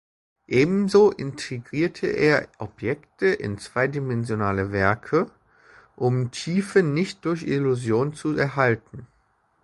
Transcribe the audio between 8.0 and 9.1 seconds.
zu erhalten.